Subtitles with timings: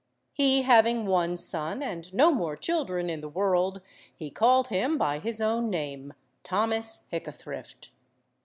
[0.31, 5.19] He having one son and no more children in the world, he called him by
[5.19, 7.91] his own name, Thomas Hickathrift.